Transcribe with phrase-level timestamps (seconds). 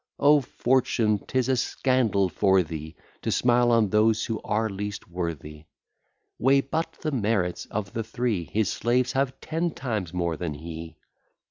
[0.17, 1.19] O Fortune!
[1.27, 5.65] 'tis a scandal for thee To smile on those who are least worthy:
[6.39, 10.95] Weigh but the merits of the three, His slaves have ten times more than he.